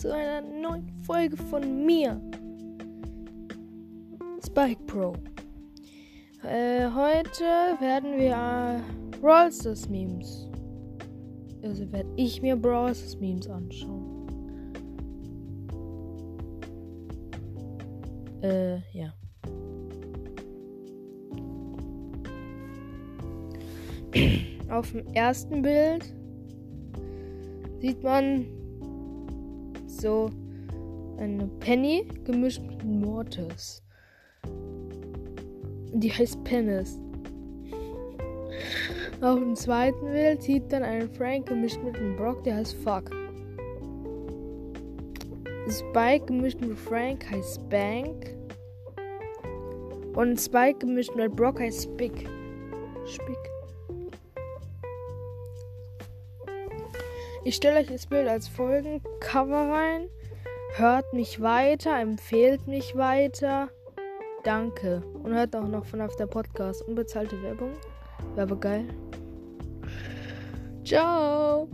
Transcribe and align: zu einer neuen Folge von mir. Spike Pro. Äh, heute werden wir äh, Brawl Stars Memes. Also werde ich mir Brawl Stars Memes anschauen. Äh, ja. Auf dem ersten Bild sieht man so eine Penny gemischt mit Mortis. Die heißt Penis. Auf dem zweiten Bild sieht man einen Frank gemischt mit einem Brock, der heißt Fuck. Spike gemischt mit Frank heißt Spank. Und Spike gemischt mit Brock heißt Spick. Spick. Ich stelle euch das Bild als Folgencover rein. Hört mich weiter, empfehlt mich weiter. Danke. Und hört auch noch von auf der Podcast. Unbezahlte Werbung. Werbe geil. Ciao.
zu 0.00 0.14
einer 0.14 0.40
neuen 0.40 0.88
Folge 1.02 1.36
von 1.36 1.84
mir. 1.84 2.18
Spike 4.44 4.82
Pro. 4.86 5.12
Äh, 6.42 6.86
heute 6.86 7.44
werden 7.80 8.18
wir 8.18 8.32
äh, 8.32 8.80
Brawl 9.20 9.52
Stars 9.52 9.88
Memes. 9.90 10.48
Also 11.62 11.92
werde 11.92 12.08
ich 12.16 12.40
mir 12.40 12.56
Brawl 12.56 12.94
Stars 12.94 13.20
Memes 13.20 13.46
anschauen. 13.48 14.26
Äh, 18.42 18.78
ja. 18.92 19.12
Auf 24.70 24.92
dem 24.92 25.06
ersten 25.12 25.60
Bild 25.60 26.14
sieht 27.80 28.02
man 28.02 28.46
so 30.00 30.30
eine 31.18 31.46
Penny 31.60 32.06
gemischt 32.24 32.62
mit 32.62 32.84
Mortis. 32.84 33.82
Die 35.92 36.10
heißt 36.10 36.42
Penis. 36.44 36.98
Auf 39.20 39.38
dem 39.38 39.54
zweiten 39.54 40.06
Bild 40.06 40.42
sieht 40.42 40.70
man 40.72 40.82
einen 40.82 41.10
Frank 41.10 41.46
gemischt 41.46 41.82
mit 41.82 41.96
einem 41.96 42.16
Brock, 42.16 42.42
der 42.44 42.56
heißt 42.56 42.74
Fuck. 42.76 43.10
Spike 45.68 46.26
gemischt 46.26 46.60
mit 46.60 46.78
Frank 46.78 47.30
heißt 47.30 47.60
Spank. 47.60 48.34
Und 50.14 50.40
Spike 50.40 50.78
gemischt 50.78 51.14
mit 51.14 51.36
Brock 51.36 51.60
heißt 51.60 51.84
Spick. 51.84 52.26
Spick. 53.04 53.59
Ich 57.44 57.56
stelle 57.56 57.80
euch 57.80 57.86
das 57.86 58.06
Bild 58.06 58.28
als 58.28 58.48
Folgencover 58.48 59.72
rein. 59.72 60.08
Hört 60.76 61.12
mich 61.12 61.40
weiter, 61.40 61.98
empfehlt 61.98 62.66
mich 62.66 62.96
weiter. 62.96 63.70
Danke. 64.44 65.02
Und 65.22 65.34
hört 65.34 65.56
auch 65.56 65.66
noch 65.66 65.84
von 65.84 66.00
auf 66.00 66.16
der 66.16 66.26
Podcast. 66.26 66.82
Unbezahlte 66.82 67.42
Werbung. 67.42 67.72
Werbe 68.34 68.56
geil. 68.56 68.84
Ciao. 70.84 71.68